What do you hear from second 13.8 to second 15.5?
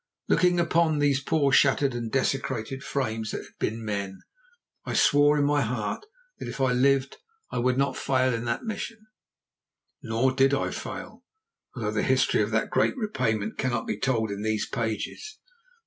be told in these pages.